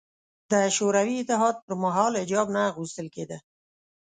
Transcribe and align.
د 0.51 0.53
شوروي 0.75 1.15
اتحاد 1.19 1.55
پر 1.65 1.73
مهال 1.83 2.13
حجاب 2.21 2.47
نه 2.55 2.61
اغوستل 2.71 3.07
کېده 3.15 3.37